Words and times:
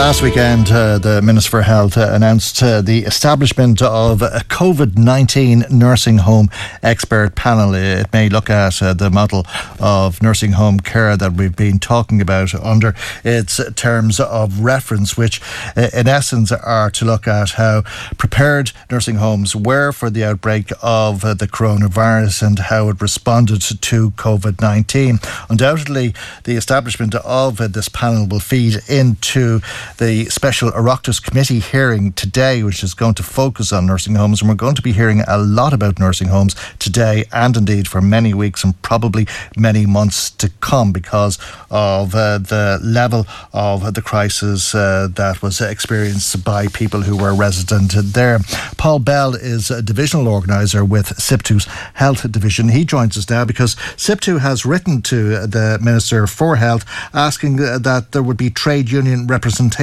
Last 0.00 0.22
weekend, 0.22 0.72
uh, 0.72 0.96
the 0.96 1.20
Minister 1.20 1.50
for 1.50 1.62
Health 1.62 1.98
uh, 1.98 2.08
announced 2.12 2.62
uh, 2.62 2.80
the 2.80 3.00
establishment 3.00 3.82
of 3.82 4.22
a 4.22 4.40
COVID 4.48 4.96
19 4.96 5.66
nursing 5.70 6.16
home 6.16 6.48
expert 6.82 7.34
panel. 7.34 7.74
It 7.74 8.10
may 8.10 8.30
look 8.30 8.48
at 8.48 8.82
uh, 8.82 8.94
the 8.94 9.10
model 9.10 9.46
of 9.78 10.22
nursing 10.22 10.52
home 10.52 10.80
care 10.80 11.18
that 11.18 11.34
we've 11.34 11.54
been 11.54 11.78
talking 11.78 12.22
about 12.22 12.54
under 12.54 12.94
its 13.24 13.60
terms 13.74 14.18
of 14.18 14.60
reference, 14.60 15.18
which, 15.18 15.42
uh, 15.76 15.90
in 15.92 16.08
essence, 16.08 16.50
are 16.50 16.90
to 16.92 17.04
look 17.04 17.28
at 17.28 17.50
how 17.50 17.82
prepared 18.16 18.72
nursing 18.90 19.16
homes 19.16 19.54
were 19.54 19.92
for 19.92 20.08
the 20.08 20.24
outbreak 20.24 20.72
of 20.80 21.26
uh, 21.26 21.34
the 21.34 21.46
coronavirus 21.46 22.44
and 22.44 22.58
how 22.58 22.88
it 22.88 23.02
responded 23.02 23.60
to 23.60 24.12
COVID 24.12 24.62
19. 24.62 25.18
Undoubtedly, 25.50 26.14
the 26.44 26.56
establishment 26.56 27.14
of 27.16 27.58
this 27.74 27.90
panel 27.90 28.26
will 28.26 28.40
feed 28.40 28.80
into 28.88 29.60
the 29.98 30.26
special 30.26 30.70
Oireachtas 30.70 31.22
committee 31.22 31.58
hearing 31.58 32.12
today, 32.12 32.62
which 32.62 32.82
is 32.82 32.94
going 32.94 33.14
to 33.14 33.22
focus 33.22 33.72
on 33.72 33.86
nursing 33.86 34.14
homes. 34.14 34.40
And 34.40 34.48
we're 34.48 34.54
going 34.54 34.74
to 34.74 34.82
be 34.82 34.92
hearing 34.92 35.22
a 35.26 35.38
lot 35.38 35.72
about 35.72 35.98
nursing 35.98 36.28
homes 36.28 36.54
today 36.78 37.24
and 37.32 37.56
indeed 37.56 37.88
for 37.88 38.00
many 38.00 38.32
weeks 38.34 38.64
and 38.64 38.80
probably 38.82 39.26
many 39.56 39.86
months 39.86 40.30
to 40.30 40.50
come 40.60 40.92
because 40.92 41.38
of 41.70 42.14
uh, 42.14 42.38
the 42.38 42.78
level 42.82 43.26
of 43.52 43.94
the 43.94 44.02
crisis 44.02 44.74
uh, 44.74 45.08
that 45.16 45.42
was 45.42 45.60
experienced 45.60 46.44
by 46.44 46.66
people 46.68 47.02
who 47.02 47.16
were 47.16 47.34
resident 47.34 47.92
there. 47.96 48.38
Paul 48.76 48.98
Bell 48.98 49.34
is 49.34 49.70
a 49.70 49.82
divisional 49.82 50.28
organiser 50.28 50.84
with 50.84 51.06
SIPTU's 51.18 51.64
Health 51.94 52.30
Division. 52.30 52.68
He 52.68 52.84
joins 52.84 53.16
us 53.16 53.28
now 53.28 53.44
because 53.44 53.74
SIPTU 53.96 54.40
has 54.40 54.64
written 54.64 55.02
to 55.02 55.46
the 55.46 55.78
Minister 55.82 56.26
for 56.26 56.56
Health 56.56 56.84
asking 57.14 57.56
that 57.56 58.12
there 58.12 58.22
would 58.22 58.36
be 58.36 58.50
trade 58.50 58.90
union 58.90 59.26
representation 59.26 59.79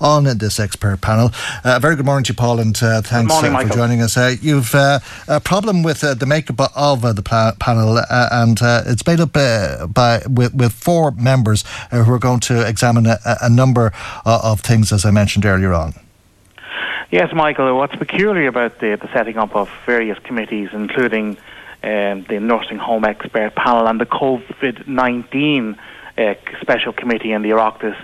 on 0.00 0.24
this 0.38 0.60
expert 0.60 1.00
panel. 1.00 1.30
Uh, 1.64 1.78
very 1.80 1.96
good 1.96 2.06
morning 2.06 2.22
to 2.24 2.32
you, 2.32 2.36
Paul, 2.36 2.60
and 2.60 2.80
uh, 2.80 3.02
thanks 3.02 3.28
morning, 3.28 3.54
uh, 3.54 3.62
for 3.62 3.74
joining 3.74 4.00
us. 4.00 4.16
Uh, 4.16 4.36
you've 4.40 4.72
uh, 4.74 5.00
a 5.26 5.40
problem 5.40 5.82
with 5.82 6.04
uh, 6.04 6.14
the 6.14 6.26
makeup 6.26 6.60
of 6.76 7.04
uh, 7.04 7.12
the 7.12 7.22
pla- 7.22 7.52
panel, 7.58 7.98
uh, 7.98 8.28
and 8.30 8.62
uh, 8.62 8.82
it's 8.86 9.04
made 9.04 9.18
up 9.18 9.30
uh, 9.34 9.86
by 9.88 10.22
with, 10.28 10.54
with 10.54 10.72
four 10.72 11.10
members 11.10 11.64
uh, 11.90 12.04
who 12.04 12.12
are 12.12 12.20
going 12.20 12.38
to 12.40 12.66
examine 12.66 13.06
a, 13.06 13.18
a 13.42 13.50
number 13.50 13.92
uh, 14.24 14.40
of 14.44 14.60
things, 14.60 14.92
as 14.92 15.04
I 15.04 15.10
mentioned 15.10 15.44
earlier 15.44 15.72
on. 15.72 15.94
Yes, 17.10 17.32
Michael. 17.34 17.76
What's 17.76 17.96
peculiar 17.96 18.48
about 18.48 18.78
the, 18.78 18.96
the 18.96 19.12
setting 19.12 19.36
up 19.36 19.54
of 19.56 19.68
various 19.84 20.18
committees, 20.20 20.70
including 20.72 21.36
um, 21.82 22.24
the 22.28 22.38
nursing 22.40 22.78
home 22.78 23.04
expert 23.04 23.54
panel 23.56 23.88
and 23.88 24.00
the 24.00 24.06
COVID 24.06 24.86
19 24.86 25.78
uh, 26.16 26.34
special 26.60 26.92
committee 26.92 27.32
in 27.32 27.42
the 27.42 27.50
Oireachtas, 27.50 27.96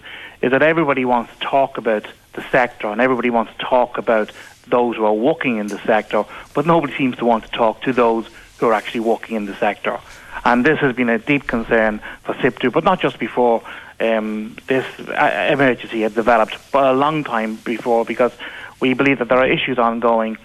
is 0.43 0.51
that 0.53 0.63
everybody 0.63 1.05
wants 1.05 1.33
to 1.35 1.41
talk 1.41 1.79
about 1.79 2.07
the 2.35 2.43
sector 2.51 2.89
and 2.89 3.01
everybody 3.01 3.31
wants 3.31 3.53
to 3.57 3.65
talk 3.65 3.99
about 3.99 4.31
those 4.67 4.97
who 4.97 5.05
are 5.05 5.15
working 5.15 5.59
in 5.59 5.67
the 5.67 5.79
sector, 5.81 6.25
but 6.55 6.67
nobody 6.67 6.95
seems 6.97 7.17
to 7.17 7.25
want 7.25 7.45
to 7.45 7.51
talk 7.51 7.83
to 7.83 7.93
those 7.93 8.29
who 8.59 8.67
are 8.67 8.75
actually 8.75 9.01
working 9.01 9.37
in 9.37 9.47
the 9.47 9.57
sector. 9.57 9.99
And 10.45 10.65
this 10.65 10.79
has 10.79 10.95
been 10.95 11.09
a 11.09 11.19
deep 11.19 11.47
concern 11.47 12.01
for 12.23 12.35
SIPTU, 12.35 12.73
but 12.73 12.85
not 12.85 13.01
just 13.01 13.19
before 13.19 13.63
um, 14.01 14.57
this 14.67 14.87
emergency 14.99 16.03
had 16.03 16.15
developed, 16.15 16.57
but 16.73 16.85
a 16.85 16.93
long 16.93 17.25
time 17.25 17.57
before, 17.57 18.05
because 18.05 18.33
we 18.81 18.95
believe 18.95 19.19
that 19.19 19.29
there 19.29 19.39
are 19.39 19.49
issues 19.49 19.79
ongoing 19.79 20.39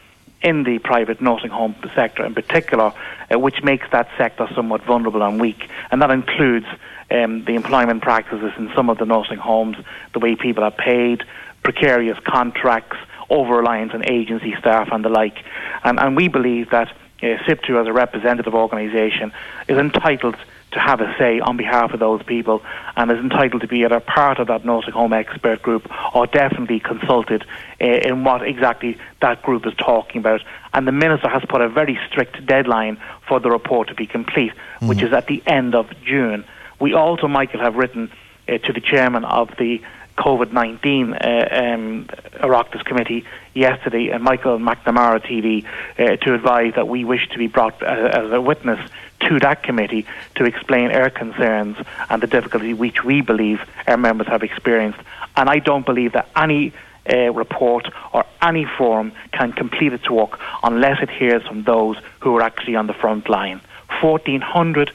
in 0.43 0.63
the 0.63 0.79
private 0.79 1.21
nursing 1.21 1.49
home 1.49 1.75
sector 1.95 2.25
in 2.25 2.35
particular, 2.35 2.93
uh, 3.31 3.39
which 3.39 3.63
makes 3.63 3.87
that 3.91 4.09
sector 4.17 4.47
somewhat 4.53 4.83
vulnerable 4.83 5.23
and 5.23 5.39
weak. 5.39 5.69
And 5.89 6.01
that 6.01 6.11
includes 6.11 6.65
um, 7.09 7.45
the 7.45 7.55
employment 7.55 8.01
practices 8.01 8.51
in 8.57 8.71
some 8.75 8.89
of 8.89 8.97
the 8.97 9.05
nursing 9.05 9.37
homes, 9.37 9.77
the 10.13 10.19
way 10.19 10.35
people 10.35 10.63
are 10.63 10.71
paid, 10.71 11.23
precarious 11.63 12.19
contracts, 12.25 12.97
over 13.29 13.55
reliance 13.57 13.93
on 13.93 14.07
agency 14.09 14.53
staff, 14.59 14.89
and 14.91 15.03
the 15.03 15.09
like. 15.09 15.37
And, 15.83 15.99
and 15.99 16.15
we 16.15 16.27
believe 16.27 16.69
that 16.71 16.89
uh, 17.21 17.37
SIPTU, 17.47 17.79
as 17.79 17.87
a 17.87 17.93
representative 17.93 18.53
organisation, 18.53 19.31
is 19.67 19.77
entitled 19.77 20.35
to 20.73 20.79
have 20.79 21.01
a 21.01 21.15
say 21.17 21.39
on 21.39 21.57
behalf 21.57 21.93
of 21.93 21.99
those 21.99 22.21
people 22.23 22.61
and 22.95 23.11
is 23.11 23.17
entitled 23.17 23.61
to 23.61 23.67
be 23.67 23.83
either 23.83 23.99
part 23.99 24.39
of 24.39 24.47
that 24.47 24.65
nursing 24.65 24.93
home 24.93 25.13
expert 25.13 25.61
group 25.61 25.89
or 26.15 26.27
definitely 26.27 26.79
consulted 26.79 27.45
uh, 27.81 27.85
in 27.85 28.23
what 28.23 28.41
exactly 28.41 28.97
that 29.21 29.41
group 29.43 29.65
is 29.65 29.73
talking 29.75 30.19
about. 30.19 30.41
And 30.73 30.87
the 30.87 30.91
Minister 30.91 31.29
has 31.29 31.43
put 31.47 31.61
a 31.61 31.69
very 31.69 31.99
strict 32.09 32.45
deadline 32.45 33.01
for 33.27 33.39
the 33.39 33.49
report 33.49 33.87
to 33.89 33.95
be 33.95 34.05
complete, 34.05 34.53
which 34.81 35.01
is 35.01 35.13
at 35.13 35.27
the 35.27 35.41
end 35.45 35.75
of 35.75 35.89
June. 36.03 36.45
We 36.79 36.93
also, 36.93 37.27
Michael, 37.27 37.61
have 37.61 37.75
written 37.75 38.11
uh, 38.47 38.57
to 38.57 38.73
the 38.73 38.81
chairman 38.81 39.23
of 39.23 39.49
the 39.57 39.81
COVID 40.17 40.51
19 40.51 41.13
uh, 41.13 41.47
um, 41.51 42.05
Oireachtas 42.35 42.85
committee 42.85 43.25
yesterday, 43.53 44.11
uh, 44.11 44.19
Michael 44.19 44.59
McNamara 44.59 45.19
TD, 45.19 45.65
uh, 45.97 46.17
to 46.17 46.33
advise 46.33 46.73
that 46.75 46.87
we 46.87 47.03
wish 47.03 47.27
to 47.29 47.37
be 47.37 47.47
brought 47.47 47.81
as 47.81 48.31
a 48.31 48.39
witness 48.39 48.79
to 49.21 49.39
that 49.39 49.63
committee 49.63 50.05
to 50.35 50.45
explain 50.45 50.91
our 50.91 51.09
concerns 51.09 51.77
and 52.09 52.21
the 52.21 52.27
difficulty 52.27 52.73
which 52.73 53.03
we 53.03 53.21
believe 53.21 53.61
our 53.87 53.97
members 53.97 54.27
have 54.27 54.43
experienced. 54.43 54.99
And 55.35 55.49
I 55.49 55.59
don't 55.59 55.85
believe 55.85 56.13
that 56.13 56.29
any 56.35 56.73
uh, 57.09 57.31
report 57.33 57.89
or 58.13 58.25
any 58.41 58.65
forum 58.65 59.11
can 59.31 59.51
complete 59.51 59.93
its 59.93 60.09
work 60.09 60.39
unless 60.63 61.01
it 61.01 61.09
hears 61.09 61.43
from 61.43 61.63
those 61.63 61.97
who 62.19 62.35
are 62.37 62.41
actually 62.41 62.75
on 62.75 62.87
the 62.87 62.93
front 62.93 63.29
line. 63.29 63.61
1,400 64.01 64.91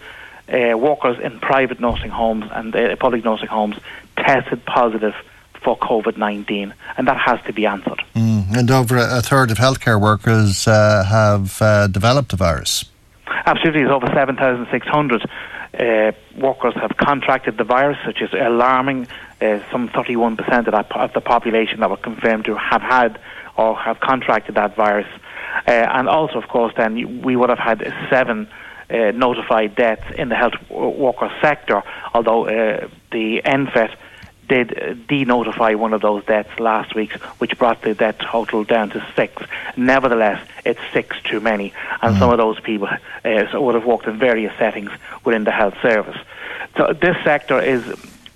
uh, 0.49 0.77
workers 0.77 1.19
in 1.21 1.39
private 1.41 1.81
nursing 1.81 2.11
homes 2.11 2.47
and 2.53 2.75
uh, 2.75 2.97
public 2.97 3.25
nursing 3.25 3.49
homes 3.49 3.77
tested 4.17 4.65
positive 4.65 5.15
for 5.63 5.77
COVID 5.79 6.17
19, 6.17 6.73
and 6.97 7.09
that 7.09 7.19
has 7.19 7.41
to 7.47 7.53
be 7.53 7.67
answered. 7.67 8.03
Mm. 8.15 8.57
And 8.57 8.71
over 8.71 8.97
a 8.97 9.21
third 9.21 9.51
of 9.51 9.59
healthcare 9.59 10.01
workers 10.01 10.67
uh, 10.67 11.05
have 11.05 11.61
uh, 11.61 11.87
developed 11.89 12.31
the 12.31 12.37
virus. 12.37 12.85
Absolutely, 13.49 13.81
it's 13.81 13.91
over 13.91 14.07
7,600 14.13 15.23
uh, 15.23 16.13
workers 16.37 16.75
have 16.75 16.99
contracted 16.99 17.57
the 17.57 17.65
virus, 17.65 17.97
which 18.07 18.21
is 18.21 18.29
alarming. 18.35 19.07
Uh, 19.41 19.61
some 19.73 19.89
31% 19.89 20.39
of, 20.39 20.67
that, 20.67 20.93
of 20.95 21.15
the 21.15 21.23
population 21.23 21.81
that 21.81 21.89
were 21.89 21.97
confirmed 21.97 22.45
to 22.45 22.55
have 22.59 22.83
had 22.83 23.19
or 23.57 23.75
have 23.75 24.01
contracted 24.01 24.57
that 24.57 24.77
virus. 24.77 25.07
Uh, 25.67 25.71
and 25.71 26.11
also, 26.11 26.37
of 26.37 26.47
course, 26.49 26.75
then 26.77 27.23
we 27.23 27.37
would 27.37 27.49
have 27.49 27.59
had 27.59 27.91
seven 28.11 28.51
uh, 28.91 29.13
notified 29.13 29.75
deaths 29.75 30.05
in 30.19 30.29
the 30.29 30.35
health 30.35 30.53
worker 30.69 31.31
sector, 31.41 31.83
although 32.13 32.45
uh, 32.45 32.87
the 33.13 33.41
NPHET 33.47 33.97
did 34.49 35.07
de-notify 35.07 35.75
one 35.75 35.93
of 35.93 36.01
those 36.01 36.25
deaths 36.25 36.59
last 36.59 36.95
week, 36.95 37.13
which 37.39 37.57
brought 37.59 37.83
the 37.83 37.95
death 37.95 38.19
total 38.19 38.65
down 38.65 38.91
to 38.91 39.07
six. 39.15 39.43
Nevertheless, 39.77 40.47
it's 40.65 40.81
six 40.93 41.21
too 41.23 41.41
many, 41.41 41.73
and 42.03 42.17
some 42.17 42.31
of 42.31 42.39
those 42.39 42.59
people 42.61 42.89
uh, 42.89 43.53
so 43.53 43.61
would 43.63 43.75
have 43.75 43.85
worked 43.85 44.07
in 44.07 44.19
various 44.19 44.57
settings 44.59 44.91
within 45.25 45.45
the 45.45 45.53
health 45.53 45.75
service. 45.83 46.19
So 46.77 46.93
this 46.93 47.17
sector 47.25 47.61
is 47.61 47.85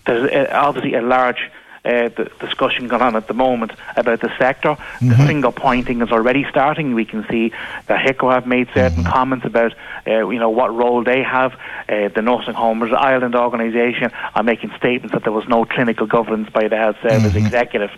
there's 0.06 0.30
uh, 0.30 0.50
obviously 0.52 0.94
a 0.94 1.02
large 1.02 1.50
uh, 1.84 2.08
the 2.08 2.30
discussion 2.40 2.88
going 2.88 3.02
on 3.02 3.16
at 3.16 3.26
the 3.26 3.34
moment 3.34 3.72
about 3.96 4.20
the 4.20 4.32
sector. 4.38 4.70
Mm-hmm. 4.70 5.08
The 5.08 5.16
finger 5.16 5.50
pointing 5.50 6.00
is 6.00 6.10
already 6.10 6.46
starting. 6.48 6.94
We 6.94 7.04
can 7.04 7.26
see 7.28 7.52
that 7.86 8.06
HIQA 8.06 8.34
have 8.34 8.46
made 8.46 8.68
certain 8.72 9.02
mm-hmm. 9.02 9.12
comments 9.12 9.44
about 9.44 9.74
uh, 10.06 10.28
you 10.28 10.38
know 10.38 10.50
what 10.50 10.74
role 10.74 11.02
they 11.02 11.22
have. 11.22 11.54
Uh, 11.88 12.08
the 12.08 12.22
Nursing 12.22 12.54
Homes 12.54 12.92
Ireland 12.92 13.34
organisation 13.34 14.12
are 14.34 14.42
making 14.42 14.70
statements 14.76 15.12
that 15.12 15.24
there 15.24 15.32
was 15.32 15.48
no 15.48 15.64
clinical 15.64 16.06
governance 16.06 16.50
by 16.50 16.68
the 16.68 16.76
health 16.76 16.96
service 17.02 17.32
mm-hmm. 17.32 17.46
executive. 17.46 17.90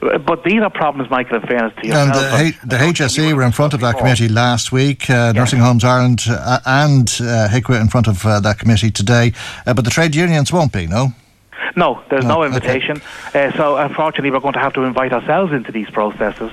But 0.00 0.44
these 0.44 0.62
are 0.62 0.70
problems, 0.70 1.10
Michael, 1.10 1.36
in 1.36 1.46
fairness 1.46 1.74
to 1.80 1.86
yourself. 1.86 2.16
And 2.16 2.54
the, 2.54 2.66
the 2.66 2.76
HSE 2.76 3.34
were 3.34 3.42
in 3.42 3.52
front 3.52 3.74
of 3.74 3.80
that 3.80 3.98
committee 3.98 4.28
last 4.28 4.72
week. 4.72 5.10
Uh, 5.10 5.32
Nursing 5.32 5.60
Homes 5.60 5.84
Ireland 5.84 6.24
uh, 6.28 6.60
and 6.64 7.08
uh, 7.20 7.48
HIQA 7.48 7.80
in 7.80 7.88
front 7.88 8.08
of 8.08 8.24
uh, 8.24 8.40
that 8.40 8.58
committee 8.58 8.90
today. 8.90 9.32
Uh, 9.66 9.74
but 9.74 9.84
the 9.84 9.90
trade 9.90 10.14
unions 10.14 10.52
won't 10.52 10.72
be, 10.72 10.86
no? 10.86 11.12
No, 11.80 12.02
there's 12.10 12.26
no, 12.26 12.34
no 12.34 12.44
invitation. 12.44 13.00
Okay. 13.28 13.48
Uh, 13.48 13.56
so 13.56 13.76
unfortunately, 13.78 14.30
we're 14.30 14.40
going 14.40 14.52
to 14.52 14.60
have 14.60 14.74
to 14.74 14.82
invite 14.82 15.14
ourselves 15.14 15.50
into 15.50 15.72
these 15.72 15.88
processes 15.88 16.52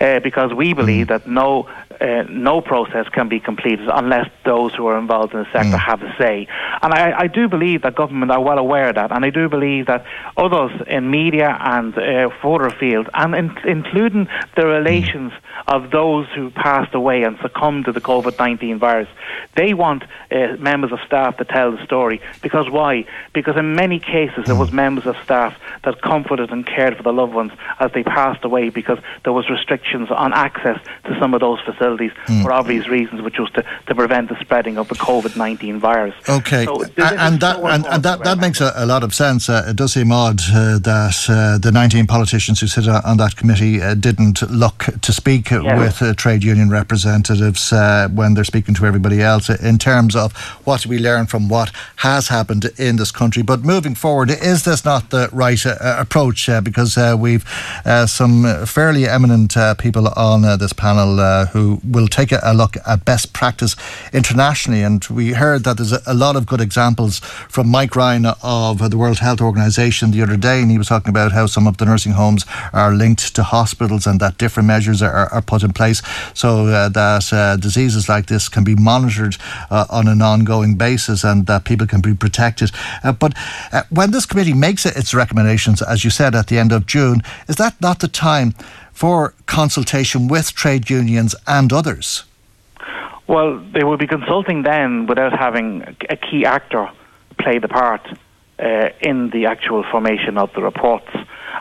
uh, 0.00 0.20
because 0.20 0.54
we 0.54 0.72
believe 0.72 1.06
mm. 1.06 1.08
that 1.08 1.26
no 1.26 1.68
uh, 2.00 2.22
no 2.28 2.60
process 2.60 3.08
can 3.08 3.28
be 3.28 3.40
completed 3.40 3.88
unless 3.92 4.30
those 4.44 4.72
who 4.76 4.86
are 4.86 4.96
involved 4.96 5.34
in 5.34 5.40
the 5.40 5.50
sector 5.52 5.76
mm. 5.76 5.86
have 5.90 6.00
a 6.02 6.14
say. 6.16 6.46
And 6.82 6.94
I, 6.94 7.20
I, 7.20 7.26
do 7.26 7.48
believe 7.48 7.82
that 7.82 7.94
government 7.94 8.30
are 8.30 8.40
well 8.40 8.58
aware 8.58 8.90
of 8.90 8.94
that, 8.94 9.10
and 9.12 9.24
I 9.24 9.30
do 9.30 9.48
believe 9.48 9.86
that 9.86 10.04
others 10.36 10.70
in 10.86 11.10
media 11.10 11.56
and 11.60 11.96
uh, 11.96 12.30
further 12.40 12.70
field, 12.70 13.08
and 13.14 13.34
in, 13.34 13.56
including 13.64 14.28
the 14.56 14.66
relations 14.66 15.32
of 15.66 15.90
those 15.90 16.26
who 16.34 16.50
passed 16.50 16.94
away 16.94 17.22
and 17.22 17.36
succumbed 17.42 17.86
to 17.86 17.92
the 17.92 18.00
COVID 18.00 18.38
19 18.38 18.78
virus, 18.78 19.08
they 19.56 19.74
want 19.74 20.04
uh, 20.30 20.56
members 20.58 20.92
of 20.92 21.00
staff 21.06 21.36
to 21.38 21.44
tell 21.44 21.72
the 21.72 21.84
story. 21.84 22.20
Because 22.42 22.70
why? 22.70 23.04
Because 23.32 23.56
in 23.56 23.74
many 23.74 23.98
cases, 23.98 24.44
there 24.46 24.56
was 24.56 24.72
members 24.72 25.06
of 25.06 25.16
staff 25.24 25.58
that 25.84 26.00
comforted 26.02 26.50
and 26.50 26.66
cared 26.66 26.96
for 26.96 27.02
the 27.02 27.12
loved 27.12 27.34
ones 27.34 27.52
as 27.80 27.90
they 27.92 28.02
passed 28.02 28.44
away 28.44 28.70
because 28.70 28.98
there 29.24 29.32
was 29.32 29.50
restrictions 29.50 30.08
on 30.10 30.32
access 30.32 30.78
to 31.04 31.18
some 31.18 31.34
of 31.34 31.40
those 31.40 31.60
facilities 31.60 32.12
mm. 32.26 32.42
for 32.42 32.52
obvious 32.52 32.88
reasons, 32.88 33.22
which 33.22 33.38
was 33.38 33.50
to, 33.52 33.64
to 33.86 33.94
prevent 33.94 34.28
the 34.28 34.38
spreading 34.40 34.78
of 34.78 34.88
the 34.88 34.94
COVID 34.94 35.36
19 35.36 35.80
virus. 35.80 36.14
Okay. 36.28 36.67
So 36.68 36.82
and, 36.82 37.40
that, 37.40 37.60
and, 37.60 37.86
and, 37.86 38.02
that, 38.02 38.24
that 38.24 38.38
makes 38.38 38.60
a, 38.60 38.72
a, 38.76 38.84
lot 38.84 39.02
of 39.02 39.14
sense. 39.14 39.48
Uh, 39.48 39.64
it 39.68 39.76
does 39.76 39.94
seem 39.94 40.12
odd 40.12 40.38
uh, 40.52 40.78
that 40.78 41.24
uh, 41.26 41.56
the 41.56 41.72
19 41.72 42.06
politicians 42.06 42.60
who 42.60 42.66
sit 42.66 42.86
on 42.86 43.16
that 43.16 43.36
committee 43.36 43.80
uh, 43.80 43.94
didn't 43.94 44.42
look 44.50 44.84
to 45.00 45.10
speak 45.10 45.50
yes. 45.50 45.62
with 45.78 46.02
uh, 46.02 46.12
trade 46.12 46.44
union 46.44 46.68
representatives 46.68 47.72
uh, 47.72 48.08
when 48.12 48.34
they're 48.34 48.44
speaking 48.44 48.74
to 48.74 48.84
everybody 48.84 49.22
else 49.22 49.48
in 49.48 49.78
terms 49.78 50.14
of 50.14 50.36
what 50.66 50.84
we 50.84 50.98
learn 50.98 51.24
from 51.24 51.48
what 51.48 51.72
has 51.96 52.28
happened 52.28 52.66
in 52.76 52.96
this 52.96 53.10
country. 53.10 53.42
But 53.42 53.64
moving 53.64 53.94
forward, 53.94 54.30
is 54.30 54.64
this 54.64 54.84
not 54.84 55.08
the 55.08 55.30
right 55.32 55.64
approach? 55.64 56.50
because 56.62 56.96
we've 57.18 57.44
some 58.06 58.66
fairly 58.66 59.08
eminent 59.08 59.56
people 59.78 60.08
on 60.08 60.42
this 60.58 60.74
panel 60.74 61.46
who 61.46 61.80
will 61.82 62.08
take 62.08 62.30
a, 62.30 62.40
a, 62.42 62.52
look 62.52 62.76
at 62.86 63.04
best 63.04 63.32
practice 63.32 63.74
internationally. 64.12 64.82
And 64.82 65.02
we 65.06 65.32
heard 65.32 65.64
that 65.64 65.78
there's 65.78 65.92
a, 65.92 66.02
a, 66.06 66.14
lot 66.14 66.36
of 66.36 66.46
good 66.46 66.57
examples 66.60 67.18
from 67.48 67.68
Mike 67.68 67.96
Ryan 67.96 68.26
of 68.42 68.90
the 68.90 68.96
World 68.96 69.18
Health 69.18 69.40
Organization 69.40 70.10
the 70.10 70.22
other 70.22 70.36
day, 70.36 70.60
and 70.60 70.70
he 70.70 70.78
was 70.78 70.88
talking 70.88 71.10
about 71.10 71.32
how 71.32 71.46
some 71.46 71.66
of 71.66 71.76
the 71.76 71.84
nursing 71.84 72.12
homes 72.12 72.44
are 72.72 72.92
linked 72.92 73.34
to 73.34 73.42
hospitals 73.42 74.06
and 74.06 74.20
that 74.20 74.38
different 74.38 74.66
measures 74.66 75.02
are, 75.02 75.28
are 75.32 75.42
put 75.42 75.62
in 75.62 75.72
place 75.72 76.02
so 76.34 76.66
uh, 76.66 76.88
that 76.88 77.32
uh, 77.32 77.56
diseases 77.56 78.08
like 78.08 78.26
this 78.26 78.48
can 78.48 78.64
be 78.64 78.74
monitored 78.74 79.36
uh, 79.70 79.86
on 79.90 80.08
an 80.08 80.22
ongoing 80.22 80.76
basis 80.76 81.24
and 81.24 81.46
that 81.46 81.64
people 81.64 81.86
can 81.86 82.00
be 82.00 82.14
protected. 82.14 82.70
Uh, 83.02 83.12
but 83.12 83.34
uh, 83.72 83.82
when 83.90 84.10
this 84.10 84.26
committee 84.26 84.54
makes 84.54 84.84
its 84.86 85.14
recommendations, 85.14 85.82
as 85.82 86.04
you 86.04 86.10
said, 86.10 86.34
at 86.34 86.48
the 86.48 86.58
end 86.58 86.72
of 86.72 86.86
June, 86.86 87.22
is 87.48 87.56
that 87.56 87.80
not 87.80 88.00
the 88.00 88.08
time? 88.08 88.54
for 88.98 89.32
consultation 89.46 90.26
with 90.26 90.52
trade 90.52 90.90
unions 90.90 91.32
and 91.46 91.72
others? 91.72 92.24
Well, 93.28 93.58
they 93.74 93.84
will 93.84 93.98
be 93.98 94.06
consulting 94.06 94.62
then 94.62 95.06
without 95.06 95.38
having 95.38 95.82
a 96.08 96.16
key 96.16 96.46
actor 96.46 96.90
play 97.38 97.58
the 97.58 97.68
part 97.68 98.00
uh, 98.58 98.88
in 99.02 99.30
the 99.30 99.46
actual 99.46 99.84
formation 99.90 100.38
of 100.38 100.50
the 100.54 100.62
reports. 100.62 101.10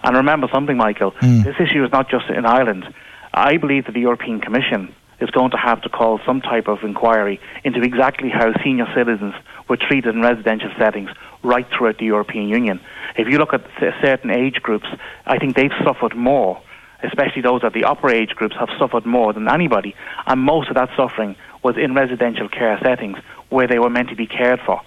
And 0.03 0.15
remember 0.15 0.47
something, 0.51 0.77
Michael, 0.77 1.11
mm. 1.11 1.43
this 1.43 1.55
issue 1.59 1.83
is 1.83 1.91
not 1.91 2.09
just 2.09 2.29
in 2.29 2.45
Ireland. 2.45 2.85
I 3.33 3.57
believe 3.57 3.85
that 3.85 3.93
the 3.93 3.99
European 3.99 4.39
Commission 4.39 4.95
is 5.19 5.29
going 5.31 5.51
to 5.51 5.57
have 5.57 5.81
to 5.81 5.89
call 5.89 6.19
some 6.25 6.41
type 6.41 6.67
of 6.69 6.83
inquiry 6.83 7.39
into 7.65 7.81
exactly 7.81 8.29
how 8.29 8.53
senior 8.63 8.87
citizens 8.95 9.33
were 9.67 9.77
treated 9.77 10.15
in 10.15 10.21
residential 10.21 10.71
settings 10.77 11.09
right 11.43 11.67
throughout 11.75 11.97
the 11.97 12.05
European 12.05 12.47
Union. 12.47 12.79
If 13.17 13.27
you 13.27 13.39
look 13.39 13.53
at 13.53 13.65
certain 14.01 14.31
age 14.31 14.61
groups, 14.61 14.87
I 15.25 15.37
think 15.37 15.55
they've 15.55 15.71
suffered 15.83 16.15
more 16.15 16.61
especially 17.03 17.41
those 17.41 17.63
at 17.63 17.73
the 17.73 17.83
upper 17.83 18.09
age 18.09 18.29
groups, 18.29 18.55
have 18.59 18.69
suffered 18.79 19.05
more 19.05 19.33
than 19.33 19.47
anybody. 19.47 19.95
And 20.25 20.41
most 20.41 20.69
of 20.69 20.75
that 20.75 20.89
suffering 20.95 21.35
was 21.67 21.75
in 21.75 21.93
residential 21.93 22.47
care 22.47 22.79
settings 22.81 23.17
where 23.49 23.67
they 23.67 23.77
were 23.77 23.89
meant 23.89 24.07
to 24.07 24.15
be 24.15 24.25
cared 24.25 24.61
for. 24.65 24.79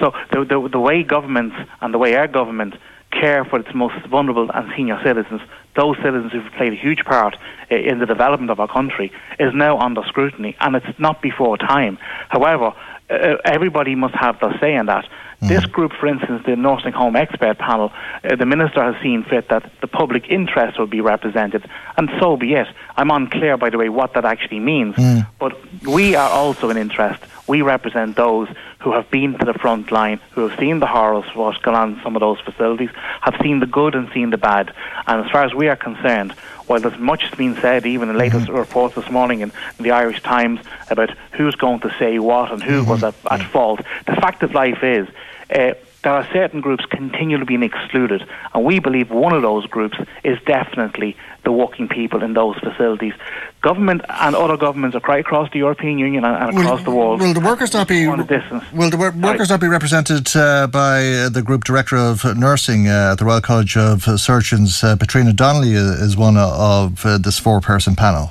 So 0.00 0.12
the, 0.32 0.44
the, 0.44 0.68
the 0.68 0.80
way 0.80 1.04
governments 1.04 1.54
and 1.80 1.94
the 1.94 1.98
way 1.98 2.16
our 2.16 2.26
government 2.26 2.74
care 3.12 3.44
for 3.44 3.60
its 3.60 3.72
most 3.72 3.94
vulnerable 4.06 4.50
and 4.52 4.72
senior 4.76 5.00
citizens, 5.04 5.40
those 5.76 5.96
citizens 5.98 6.32
who've 6.32 6.52
played 6.58 6.72
a 6.72 6.76
huge 6.76 7.04
part 7.04 7.36
in 7.70 8.00
the 8.00 8.06
development 8.06 8.50
of 8.50 8.58
our 8.58 8.66
country, 8.66 9.12
is 9.38 9.54
now 9.54 9.78
under 9.78 10.02
scrutiny, 10.08 10.56
and 10.60 10.74
it's 10.74 10.98
not 10.98 11.22
before 11.22 11.56
time. 11.56 11.98
However, 12.28 12.72
uh, 13.10 13.36
everybody 13.44 13.94
must 13.94 14.14
have 14.14 14.38
their 14.40 14.56
say 14.60 14.74
in 14.74 14.86
that. 14.86 15.06
Mm. 15.42 15.48
This 15.48 15.66
group, 15.66 15.92
for 15.92 16.06
instance, 16.06 16.42
the 16.46 16.56
nursing 16.56 16.92
home 16.92 17.16
expert 17.16 17.58
panel, 17.58 17.92
uh, 18.24 18.36
the 18.36 18.46
minister 18.46 18.82
has 18.82 19.00
seen 19.02 19.24
fit 19.24 19.48
that 19.48 19.70
the 19.80 19.86
public 19.86 20.28
interest 20.28 20.78
will 20.78 20.86
be 20.86 21.00
represented, 21.00 21.68
and 21.96 22.10
so 22.18 22.36
be 22.36 22.54
it. 22.54 22.68
I'm 22.96 23.10
unclear, 23.10 23.56
by 23.56 23.70
the 23.70 23.78
way, 23.78 23.88
what 23.88 24.14
that 24.14 24.24
actually 24.24 24.60
means, 24.60 24.94
mm. 24.94 25.26
but 25.38 25.56
we 25.84 26.14
are 26.14 26.30
also 26.30 26.70
an 26.70 26.76
interest. 26.76 27.22
We 27.46 27.60
represent 27.60 28.16
those 28.16 28.48
who 28.84 28.92
have 28.92 29.10
been 29.10 29.32
to 29.38 29.46
the 29.46 29.54
front 29.54 29.90
line, 29.90 30.20
who 30.32 30.46
have 30.46 30.58
seen 30.58 30.78
the 30.78 30.86
horrors 30.86 31.24
of 31.30 31.36
what's 31.36 31.56
gone 31.62 31.74
on 31.74 31.94
in 31.94 32.02
some 32.02 32.14
of 32.14 32.20
those 32.20 32.38
facilities, 32.40 32.90
have 33.22 33.34
seen 33.42 33.58
the 33.58 33.66
good 33.66 33.94
and 33.94 34.10
seen 34.12 34.28
the 34.28 34.36
bad. 34.36 34.74
And 35.06 35.24
as 35.24 35.30
far 35.30 35.42
as 35.42 35.54
we 35.54 35.68
are 35.68 35.76
concerned, 35.76 36.32
while 36.66 36.80
there's 36.80 36.98
much 36.98 37.22
has 37.22 37.34
been 37.34 37.56
said, 37.56 37.86
even 37.86 38.10
in 38.10 38.14
the 38.14 38.20
latest 38.20 38.46
mm-hmm. 38.46 38.56
reports 38.56 38.94
this 38.94 39.10
morning 39.10 39.40
in, 39.40 39.52
in, 39.78 39.84
the 39.84 39.90
Irish 39.90 40.22
Times 40.22 40.60
about 40.90 41.10
who's 41.32 41.54
going 41.54 41.80
to 41.80 41.94
say 41.98 42.18
what 42.18 42.52
and 42.52 42.62
who 42.62 42.82
mm-hmm. 42.82 42.90
was 42.90 43.02
at, 43.02 43.14
at, 43.30 43.42
fault, 43.50 43.80
the 44.06 44.16
fact 44.16 44.42
of 44.42 44.52
life 44.52 44.84
is 44.84 45.08
uh, 45.48 45.72
there 46.04 46.12
are 46.12 46.26
certain 46.32 46.60
groups 46.60 46.84
continually 46.86 47.44
being 47.44 47.62
excluded, 47.62 48.24
and 48.54 48.64
we 48.64 48.78
believe 48.78 49.10
one 49.10 49.32
of 49.32 49.42
those 49.42 49.66
groups 49.66 49.96
is 50.22 50.38
definitely 50.46 51.16
the 51.44 51.52
working 51.52 51.88
people 51.88 52.22
in 52.22 52.34
those 52.34 52.56
facilities. 52.58 53.14
Government 53.60 54.02
and 54.08 54.36
other 54.36 54.56
governments 54.56 54.96
across 54.96 55.50
the 55.52 55.58
European 55.58 55.98
Union 55.98 56.24
and, 56.24 56.56
across 56.56 56.84
the 56.84 56.90
world. 56.90 57.20
Will 57.20 57.34
the 57.34 57.40
workers 57.40 57.72
not 57.72 57.88
be? 57.88 58.06
Will 58.06 58.90
the 58.90 58.96
wor- 58.98 59.10
workers 59.10 59.50
not 59.50 59.60
be 59.60 59.68
represented 59.68 60.34
uh, 60.36 60.66
by 60.66 61.06
uh, 61.06 61.28
the 61.28 61.42
group 61.42 61.64
director 61.64 61.96
of 61.96 62.24
nursing 62.36 62.86
uh, 62.88 63.12
at 63.12 63.18
the 63.18 63.24
Royal 63.24 63.40
College 63.40 63.76
of 63.76 64.02
Surgeons? 64.20 64.84
Uh, 64.84 64.96
Patrina 64.96 65.32
Donnelly 65.32 65.72
is 65.72 66.16
one 66.16 66.36
of 66.36 67.04
uh, 67.04 67.18
this 67.18 67.38
four-person 67.38 67.96
panel. 67.96 68.30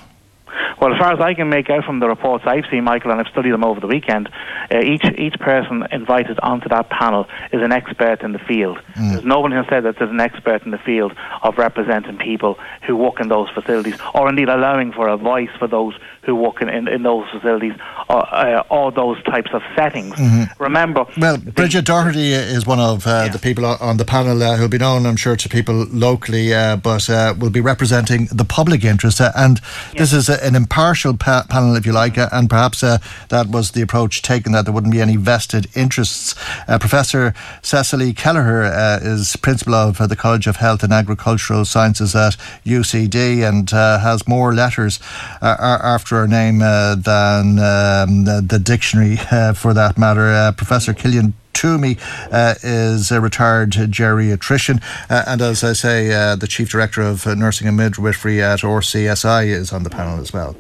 Well, 0.84 0.92
as 0.92 1.00
far 1.00 1.14
as 1.14 1.22
I 1.22 1.34
can 1.34 1.48
make 1.48 1.70
out 1.70 1.86
from 1.86 2.02
the 2.02 2.10
reports 2.10 2.44
I've 2.46 2.66
seen, 2.70 2.84
Michael, 2.84 3.12
and 3.12 3.22
I've 3.22 3.32
studied 3.32 3.54
them 3.54 3.64
over 3.64 3.80
the 3.80 3.88
weekend, 3.88 4.28
uh, 4.70 4.80
each 4.80 5.06
each 5.18 5.40
person 5.40 5.88
invited 5.94 6.38
onto 6.42 6.68
that 6.68 6.90
panel 6.90 7.26
is 7.54 7.62
an 7.62 7.72
expert 7.72 8.22
in 8.22 8.34
the 8.34 8.40
field. 8.40 8.80
Mm. 8.96 9.14
There's 9.14 9.24
no 9.24 9.40
one 9.40 9.52
who 9.52 9.60
has 9.60 9.68
said 9.70 9.86
that 9.86 9.96
there's 9.98 10.12
an 10.12 10.20
expert 10.20 10.64
in 10.64 10.72
the 10.72 10.78
field 10.78 11.14
of 11.42 11.58
representing 11.58 12.18
people 12.18 12.60
who 12.86 12.98
work 12.98 13.22
in 13.22 13.30
those 13.30 13.50
facilities, 13.52 13.96
or 14.14 14.28
indeed 14.28 14.50
allowing 14.50 14.92
for 14.92 15.08
a 15.08 15.16
voice 15.16 15.52
for 15.58 15.70
those 15.70 15.98
who 16.26 16.36
work 16.36 16.62
in, 16.62 16.70
in, 16.70 16.88
in 16.88 17.04
those 17.04 17.30
facilities 17.30 17.74
or, 18.10 18.34
uh, 18.34 18.64
or 18.70 18.92
those 18.92 19.22
types 19.24 19.52
of 19.54 19.62
settings. 19.76 20.16
Mm-hmm. 20.16 20.64
Remember. 20.64 21.06
Well, 21.18 21.38
Bridget 21.38 21.86
Doherty 21.86 22.32
is 22.32 22.66
one 22.66 22.80
of 22.80 23.06
uh, 23.06 23.24
yeah. 23.26 23.32
the 23.32 23.40
people 23.40 23.66
on 23.66 23.98
the 23.98 24.06
panel 24.06 24.42
uh, 24.42 24.56
who'll 24.56 24.70
be 24.70 24.78
known, 24.78 25.06
I'm 25.06 25.18
sure, 25.18 25.36
to 25.36 25.50
people 25.50 25.86
locally, 25.92 26.54
uh, 26.54 26.78
but 26.78 27.10
uh, 27.10 27.34
will 27.38 27.50
be 27.50 27.60
representing 27.60 28.28
the 28.32 28.46
public 28.46 28.84
interest. 28.84 29.20
Uh, 29.20 29.32
and 29.36 29.60
yeah. 29.92 30.00
this 30.00 30.14
is 30.14 30.30
an 30.30 30.56
impartial 30.56 31.18
pa- 31.18 31.46
panel, 31.50 31.76
if 31.76 31.86
you 31.86 31.92
like, 31.92 32.18
and 32.18 32.50
perhaps 32.50 32.82
that 32.82 33.48
was 33.50 33.72
the 33.72 33.82
approach 33.82 34.22
taken 34.22 34.54
that 34.54 34.66
there 34.66 34.74
wouldn't 34.74 34.94
be 34.94 35.02
any 35.02 35.18
vested 35.18 35.68
interests. 35.76 36.36
Professor 36.80 37.34
Cecily 37.62 38.14
Kelleher 38.14 38.64
is 39.02 39.36
principal 39.38 39.76
of 39.76 39.98
the 39.98 40.16
College 40.16 40.48
of 40.48 40.58
Health 40.58 40.84
and 40.84 40.94
Agricultural 40.94 41.66
Sciences 41.66 42.16
at 42.16 42.38
UCD 42.66 43.48
and 43.48 43.70
has 43.70 44.28
more 44.28 44.54
letters 44.54 45.00
after 45.42 46.13
her 46.14 46.28
name 46.28 46.62
uh, 46.62 46.96
than 46.96 47.60
um, 47.60 48.26
the, 48.26 48.44
the, 48.46 48.60
dictionary, 48.60 49.18
uh, 49.32 49.54
for 49.54 49.74
that 49.74 49.98
matter. 49.98 50.28
Uh, 50.28 50.52
Professor 50.52 50.94
Cillian 50.94 51.34
Twomey 51.54 52.00
uh, 52.32 52.56
is 52.64 53.12
a 53.12 53.22
retired 53.22 53.72
geriatrician, 53.72 54.82
uh, 55.10 55.24
and 55.28 55.42
as 55.42 55.64
I 55.64 55.74
say, 55.74 56.12
uh, 56.12 56.36
the 56.36 56.48
chief 56.48 56.70
director 56.70 57.02
of 57.02 57.26
nursing 57.26 57.68
and 57.68 57.78
midwifery 57.78 58.42
at 58.42 58.60
RCSI 58.60 59.48
is 59.48 59.72
on 59.72 59.84
the 59.84 59.90
panel 59.90 60.20
as 60.20 60.34
well. 60.34 60.56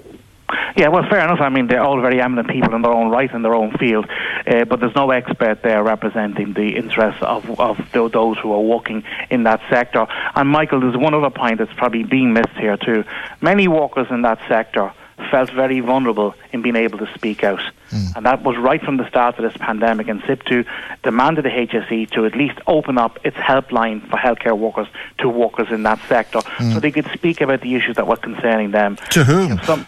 Yeah, 0.75 0.87
well, 0.87 1.03
fair 1.07 1.23
enough. 1.23 1.39
I 1.39 1.49
mean, 1.49 1.67
they're 1.67 1.83
all 1.83 2.01
very 2.01 2.19
eminent 2.19 2.49
people 2.49 2.73
in 2.73 2.81
their 2.81 2.91
own 2.91 3.09
right 3.11 3.31
in 3.31 3.43
their 3.43 3.53
own 3.53 3.77
field. 3.77 4.07
uh, 4.47 4.65
but 4.65 4.79
there's 4.79 4.95
no 4.95 5.11
expert 5.11 5.61
there 5.61 5.83
representing 5.83 6.53
the 6.53 6.75
interests 6.75 7.21
of, 7.21 7.59
of 7.59 7.77
those 7.93 8.37
who 8.39 8.51
are 8.53 8.61
working 8.61 9.03
in 9.29 9.43
that 9.43 9.61
sector. 9.69 10.07
And 10.35 10.49
Michael, 10.49 10.79
there's 10.79 10.97
one 10.97 11.13
other 11.13 11.29
point 11.29 11.59
that's 11.59 11.73
probably 11.73 12.03
being 12.03 12.33
missed 12.33 12.57
here 12.57 12.77
too. 12.77 13.03
Many 13.41 13.67
workers 13.67 14.07
in 14.09 14.23
that 14.23 14.39
sector 14.47 14.91
felt 15.29 15.49
very 15.51 15.79
vulnerable 15.79 16.35
in 16.51 16.61
being 16.61 16.75
able 16.75 16.97
to 16.97 17.11
speak 17.13 17.43
out. 17.43 17.61
Mm. 17.91 18.15
And 18.15 18.25
that 18.25 18.43
was 18.43 18.57
right 18.57 18.81
from 18.81 18.97
the 18.97 19.07
start 19.07 19.37
of 19.37 19.43
this 19.43 19.57
pandemic. 19.57 20.07
And 20.07 20.21
SIPTU 20.21 20.65
demanded 21.03 21.45
the 21.45 21.49
HSE 21.49 22.09
to 22.11 22.25
at 22.25 22.35
least 22.35 22.59
open 22.67 22.97
up 22.97 23.19
its 23.23 23.37
helpline 23.37 24.01
for 24.09 24.17
healthcare 24.17 24.57
workers 24.57 24.87
to 25.19 25.29
workers 25.29 25.67
in 25.71 25.83
that 25.83 25.99
sector 26.07 26.39
mm. 26.39 26.73
so 26.73 26.79
they 26.79 26.91
could 26.91 27.07
speak 27.13 27.41
about 27.41 27.61
the 27.61 27.75
issues 27.75 27.95
that 27.95 28.07
were 28.07 28.17
concerning 28.17 28.71
them. 28.71 28.97
To 29.11 29.23
whom? 29.23 29.59
Some, 29.63 29.85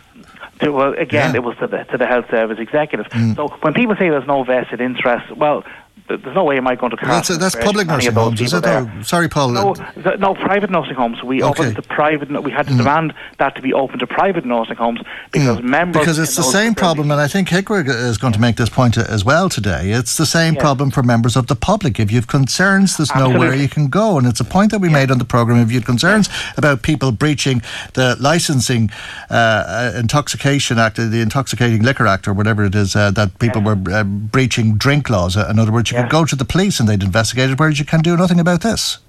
to, 0.62 0.72
well, 0.72 0.94
again, 0.94 1.32
yeah. 1.32 1.38
it 1.38 1.44
was 1.44 1.58
to 1.58 1.68
the, 1.68 1.84
to 1.86 1.98
the 1.98 2.06
health 2.06 2.30
service 2.30 2.60
executive. 2.60 3.08
Mm. 3.08 3.36
So 3.36 3.48
when 3.62 3.74
people 3.74 3.96
say 3.96 4.10
there's 4.10 4.28
no 4.28 4.44
vested 4.44 4.82
interest, 4.82 5.36
well, 5.36 5.64
there's 6.08 6.36
no 6.36 6.44
way 6.44 6.58
am 6.58 6.68
I 6.68 6.76
going 6.76 6.92
to 6.92 6.98
cast. 6.98 7.30
That's, 7.30 7.54
that's 7.54 7.66
public 7.66 7.88
nursing 7.88 8.14
homes, 8.14 8.40
is 8.40 8.54
it? 8.54 8.64
Oh, 8.66 9.02
sorry, 9.02 9.28
Paul. 9.28 9.50
No, 9.50 9.74
no, 10.20 10.36
private 10.36 10.70
nursing 10.70 10.94
homes. 10.94 11.24
We 11.24 11.42
okay. 11.42 11.64
opened 11.64 11.78
the 11.78 11.82
private. 11.82 12.44
We 12.44 12.52
had 12.52 12.68
to 12.68 12.74
mm. 12.74 12.78
demand 12.78 13.14
that 13.38 13.56
to 13.56 13.62
be 13.62 13.74
open 13.74 14.00
to 14.00 14.08
private 14.08 14.46
nursing 14.46 14.76
homes 14.76 15.02
because 15.32 15.58
mm. 15.58 15.64
members. 15.64 16.02
Because 16.02 16.20
it's 16.20 16.36
the 16.36 16.44
same 16.44 16.76
problem, 16.76 17.10
and 17.10 17.20
I 17.20 17.28
think 17.28 17.50
HIQA 17.50 17.88
is 17.88 18.18
going 18.18 18.34
to 18.34 18.40
make 18.40 18.56
this 18.56 18.70
point 18.70 18.98
as 18.98 19.26
well 19.26 19.50
today. 19.50 19.92
It's 19.92 20.18
the 20.18 20.26
same 20.26 20.56
problem 20.56 20.92
for 20.92 21.02
members 21.02 21.36
of 21.36 21.48
the 21.48 21.56
public. 21.56 22.00
If 22.00 22.12
you 22.12 22.18
have 22.18 22.28
concerns, 22.28 22.98
there's 22.98 23.10
Absolutely. 23.10 23.34
nowhere 23.34 23.56
you 23.56 23.70
can 23.70 23.88
go, 23.88 24.20
and 24.20 24.28
it's 24.28 24.40
a 24.40 24.46
point 24.46 24.72
that 24.72 24.80
we 24.80 24.90
made 24.90 25.10
on 25.10 25.18
the 25.18 25.26
program. 25.26 25.58
If 25.58 25.72
you 25.72 25.80
have 25.80 25.86
concerns 25.86 26.30
about 26.56 26.84
people 26.84 27.12
breaching 27.12 27.64
the 27.94 28.16
licensing 28.20 28.92
uh, 29.32 29.34
uh, 29.34 29.94
intoxication 29.98 30.78
act, 30.78 30.98
the 30.98 31.22
intoxicating 31.22 31.82
liquor 31.82 32.06
act, 32.06 32.28
or 32.28 32.34
whatever 32.34 32.64
it 32.64 32.76
is 32.76 32.96
uh, 32.96 33.10
that 33.12 33.40
people 33.40 33.62
were 33.62 33.78
uh, 33.92 34.04
breaching 34.04 34.78
drink 34.78 35.10
laws. 35.10 35.36
In 35.36 35.58
other 35.58 35.72
words, 35.72 35.95
you 35.96 36.04
could 36.04 36.12
go 36.12 36.26
to 36.26 36.36
the 36.36 36.46
police 36.46 36.80
and 36.80 36.88
they'd 36.90 37.04
investigate 37.04 37.50
it, 37.50 37.60
whereas 37.60 37.80
you 37.80 37.86
can 37.86 38.02
do 38.02 38.18
nothing 38.18 38.40
about 38.40 38.62
this. 38.62 39.00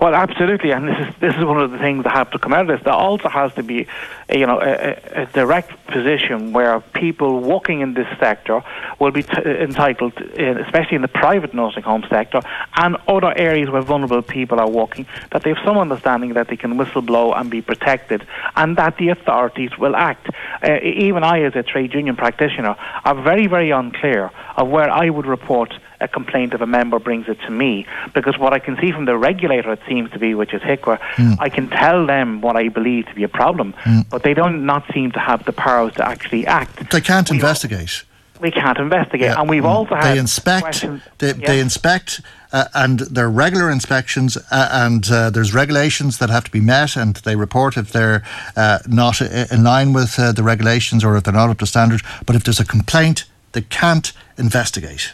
Well, 0.00 0.14
absolutely, 0.14 0.70
and 0.70 0.88
this 0.88 0.96
is 0.98 1.14
this 1.20 1.34
is 1.36 1.44
one 1.44 1.60
of 1.60 1.72
the 1.72 1.78
things 1.78 2.04
that 2.04 2.14
have 2.14 2.30
to 2.30 2.38
come 2.38 2.54
out 2.54 2.62
of 2.62 2.68
this. 2.68 2.80
There 2.82 2.94
also 2.94 3.28
has 3.28 3.52
to 3.54 3.62
be, 3.62 3.86
a, 4.30 4.38
you 4.38 4.46
know, 4.46 4.58
a, 4.58 4.96
a, 5.22 5.26
direct 5.26 5.86
position 5.88 6.54
where 6.54 6.80
people 6.80 7.40
working 7.40 7.82
in 7.82 7.92
this 7.92 8.06
sector 8.18 8.62
will 8.98 9.10
be 9.10 9.22
t- 9.22 9.42
entitled, 9.42 10.16
in, 10.18 10.56
especially 10.56 10.96
in 10.96 11.02
the 11.02 11.08
private 11.08 11.52
nursing 11.52 11.82
home 11.82 12.06
sector 12.08 12.40
and 12.76 12.96
other 13.08 13.36
areas 13.36 13.68
where 13.68 13.82
vulnerable 13.82 14.22
people 14.22 14.58
are 14.58 14.70
working, 14.70 15.06
that 15.32 15.42
they 15.42 15.50
have 15.50 15.62
some 15.66 15.76
understanding 15.76 16.32
that 16.32 16.48
they 16.48 16.56
can 16.56 16.78
whistleblow 16.78 17.38
and 17.38 17.50
be 17.50 17.60
protected, 17.60 18.26
and 18.56 18.78
that 18.78 18.96
the 18.96 19.10
authorities 19.10 19.76
will 19.76 19.94
act. 19.94 20.30
Uh, 20.62 20.78
even 20.82 21.24
I, 21.24 21.42
as 21.42 21.54
a 21.56 21.62
trade 21.62 21.92
union 21.92 22.16
practitioner, 22.16 22.74
are 23.04 23.22
very, 23.22 23.48
very 23.48 23.70
unclear 23.70 24.30
of 24.56 24.68
where 24.68 24.90
I 24.90 25.10
would 25.10 25.26
report 25.26 25.74
a 26.00 26.08
complaint 26.08 26.54
of 26.54 26.62
a 26.62 26.66
member 26.66 26.98
brings 26.98 27.28
it 27.28 27.38
to 27.42 27.50
me. 27.50 27.86
Because 28.14 28.38
what 28.38 28.52
I 28.52 28.58
can 28.58 28.78
see 28.80 28.92
from 28.92 29.04
the 29.04 29.16
regulator, 29.16 29.72
it 29.72 29.80
seems 29.88 30.10
to 30.12 30.18
be, 30.18 30.34
which 30.34 30.54
is 30.54 30.62
HIQA, 30.62 30.98
mm. 30.98 31.36
I 31.38 31.48
can 31.48 31.68
tell 31.68 32.06
them 32.06 32.40
what 32.40 32.56
I 32.56 32.68
believe 32.68 33.06
to 33.06 33.14
be 33.14 33.24
a 33.24 33.28
problem, 33.28 33.74
mm. 33.84 34.08
but 34.08 34.22
they 34.22 34.34
don't 34.34 34.64
not 34.64 34.84
seem 34.92 35.12
to 35.12 35.20
have 35.20 35.44
the 35.44 35.52
powers 35.52 35.94
to 35.94 36.06
actually 36.06 36.46
act. 36.46 36.90
They 36.90 37.00
can't 37.00 37.30
we 37.30 37.36
investigate. 37.36 38.04
We 38.40 38.50
can't 38.50 38.78
investigate, 38.78 39.32
yeah. 39.32 39.40
and 39.40 39.50
we've 39.50 39.64
mm. 39.64 39.68
also 39.68 39.94
had 39.94 40.14
they 40.14 40.18
inspect. 40.18 40.86
They, 41.18 41.34
yeah. 41.34 41.46
they 41.46 41.60
inspect. 41.60 42.22
Uh, 42.52 42.64
and 42.74 43.00
there 43.00 43.26
are 43.26 43.30
regular 43.30 43.70
inspections, 43.70 44.36
uh, 44.36 44.68
and 44.72 45.08
uh, 45.08 45.30
there's 45.30 45.54
regulations 45.54 46.18
that 46.18 46.30
have 46.30 46.42
to 46.42 46.50
be 46.50 46.58
met, 46.58 46.96
and 46.96 47.14
they 47.16 47.36
report 47.36 47.76
if 47.76 47.92
they're 47.92 48.24
uh, 48.56 48.78
not 48.88 49.20
in 49.20 49.62
line 49.62 49.92
with 49.92 50.18
uh, 50.18 50.32
the 50.32 50.42
regulations 50.42 51.04
or 51.04 51.16
if 51.16 51.22
they're 51.22 51.34
not 51.34 51.48
up 51.48 51.58
to 51.58 51.66
standard. 51.66 52.00
But 52.26 52.34
if 52.34 52.42
there's 52.42 52.58
a 52.58 52.64
complaint, 52.64 53.24
they 53.52 53.62
can't 53.62 54.12
investigate 54.36 55.12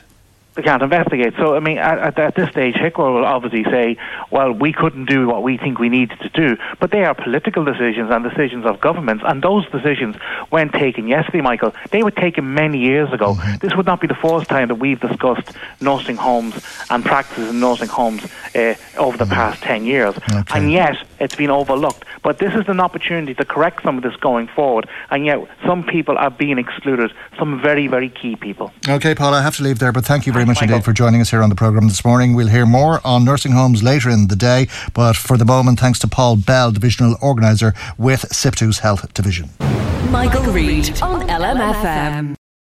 they 0.56 0.62
can't 0.62 0.82
investigate. 0.82 1.34
So, 1.36 1.54
I 1.54 1.60
mean, 1.60 1.76
at, 1.76 2.18
at, 2.18 2.34
this 2.34 2.48
stage, 2.48 2.74
HIQA 2.74 3.14
will 3.14 3.26
obviously 3.26 3.64
say, 3.64 3.98
well, 4.30 4.52
we 4.52 4.72
couldn't 4.72 5.04
do 5.04 5.26
what 5.28 5.42
we 5.42 5.58
think 5.58 5.78
we 5.78 5.90
needed 5.90 6.18
to 6.20 6.30
do. 6.30 6.56
But 6.80 6.90
they 6.90 7.04
are 7.04 7.14
political 7.14 7.62
decisions 7.62 8.10
and 8.10 8.24
decisions 8.24 8.64
of 8.64 8.80
governments. 8.80 9.22
And 9.26 9.42
those 9.42 9.68
decisions, 9.70 10.16
when 10.48 10.70
taken 10.70 11.08
yesterday, 11.08 11.42
Michael, 11.42 11.74
they 11.90 12.02
were 12.02 12.10
taken 12.10 12.54
many 12.54 12.78
years 12.78 13.12
ago. 13.12 13.34
Mm-hmm. 13.34 13.58
This 13.58 13.76
would 13.76 13.84
not 13.84 14.00
be 14.00 14.06
the 14.06 14.14
first 14.14 14.48
time 14.48 14.68
that 14.68 14.76
we've 14.76 14.98
discussed 14.98 15.52
nursing 15.80 16.16
homes 16.16 16.54
and 16.88 17.04
practices 17.04 17.50
in 17.50 17.60
nursing 17.60 17.88
homes 17.88 18.24
uh, 18.54 18.74
over 18.96 19.18
the 19.18 19.24
mm-hmm. 19.24 19.34
past 19.34 19.62
10 19.62 19.84
years. 19.84 20.16
Okay. 20.16 20.58
And 20.58 20.72
yet, 20.72 20.96
it's 21.20 21.36
been 21.36 21.50
overlooked. 21.50 22.05
But 22.26 22.38
this 22.38 22.54
is 22.54 22.64
an 22.66 22.80
opportunity 22.80 23.34
to 23.34 23.44
correct 23.44 23.84
some 23.84 23.98
of 23.98 24.02
this 24.02 24.16
going 24.16 24.48
forward. 24.48 24.88
And 25.10 25.24
yet, 25.24 25.38
some 25.64 25.84
people 25.84 26.18
are 26.18 26.28
being 26.28 26.58
excluded, 26.58 27.12
some 27.38 27.62
very, 27.62 27.86
very 27.86 28.08
key 28.08 28.34
people. 28.34 28.72
Okay, 28.88 29.14
Paul, 29.14 29.32
I 29.32 29.42
have 29.42 29.56
to 29.58 29.62
leave 29.62 29.78
there, 29.78 29.92
but 29.92 30.04
thank 30.04 30.26
you 30.26 30.32
very 30.32 30.44
much 30.44 30.60
indeed 30.60 30.84
for 30.84 30.92
joining 30.92 31.20
us 31.20 31.30
here 31.30 31.40
on 31.40 31.50
the 31.50 31.54
programme 31.54 31.86
this 31.86 32.04
morning. 32.04 32.34
We'll 32.34 32.48
hear 32.48 32.66
more 32.66 33.00
on 33.04 33.24
nursing 33.24 33.52
homes 33.52 33.84
later 33.84 34.10
in 34.10 34.26
the 34.26 34.34
day, 34.34 34.66
but 34.92 35.14
for 35.14 35.36
the 35.36 35.44
moment, 35.44 35.78
thanks 35.78 36.00
to 36.00 36.08
Paul 36.08 36.34
Bell, 36.34 36.72
Divisional 36.72 37.14
Organiser 37.22 37.74
with 37.96 38.22
SIPTU's 38.32 38.80
Health 38.80 39.14
Division. 39.14 39.50
Michael, 39.60 40.40
Michael 40.40 40.52
Reade 40.52 41.00
on 41.02 41.28
LMFM. 41.28 42.36